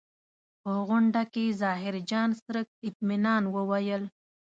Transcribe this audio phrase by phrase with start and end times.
[0.61, 4.03] په غونډه کې ظاهرجان څرک اطمنان وویل.